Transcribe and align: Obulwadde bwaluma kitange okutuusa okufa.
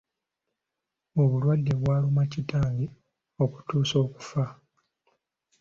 Obulwadde 1.21 1.71
bwaluma 1.81 2.23
kitange 2.31 2.85
okutuusa 3.43 3.95
okufa. 4.05 4.43